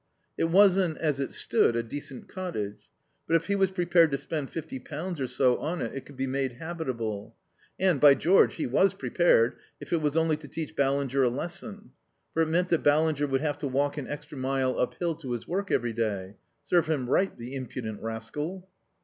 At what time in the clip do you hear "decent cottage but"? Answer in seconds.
1.83-3.35